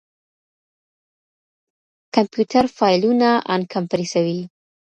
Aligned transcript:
کمپيوټر 2.15 2.65
فايلونه 2.77 3.29
اَنکمپريسوي. 3.55 4.39